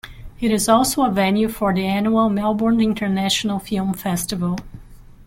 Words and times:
It 0.39 0.49
is 0.49 0.67
also 0.67 1.03
a 1.03 1.11
venue 1.11 1.47
for 1.47 1.75
the 1.75 1.85
annual 1.85 2.27
Melbourne 2.27 2.81
International 2.81 3.59
Film 3.59 3.93
Festival. 3.93 4.57